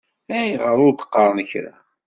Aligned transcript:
Ayɣer 0.39 0.77
ur 0.87 0.91
d-qqaṛen 0.93 1.39
kra? 1.51 1.73